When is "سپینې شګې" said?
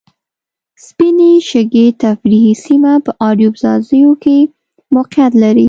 0.85-1.85